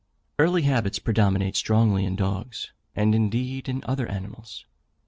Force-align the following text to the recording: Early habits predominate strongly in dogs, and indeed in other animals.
Early 0.39 0.63
habits 0.63 0.97
predominate 0.97 1.55
strongly 1.55 2.05
in 2.05 2.15
dogs, 2.15 2.71
and 2.95 3.13
indeed 3.13 3.69
in 3.69 3.83
other 3.85 4.07
animals. 4.07 4.65